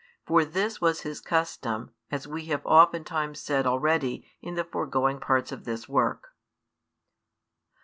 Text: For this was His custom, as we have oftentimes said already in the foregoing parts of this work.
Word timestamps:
For 0.25 0.43
this 0.43 0.81
was 0.81 1.01
His 1.01 1.21
custom, 1.21 1.91
as 2.09 2.27
we 2.27 2.45
have 2.45 2.65
oftentimes 2.65 3.39
said 3.39 3.67
already 3.67 4.25
in 4.41 4.55
the 4.55 4.63
foregoing 4.63 5.19
parts 5.19 5.51
of 5.51 5.63
this 5.63 5.87
work. 5.87 6.29